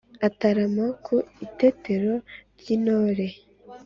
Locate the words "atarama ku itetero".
0.27-2.13